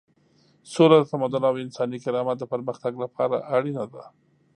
[0.73, 4.03] سوله د تمدن او انساني کرامت د پرمختګ لپاره اړینه ده.